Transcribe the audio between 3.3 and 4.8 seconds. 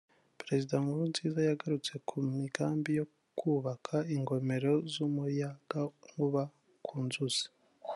kwubaka ingomero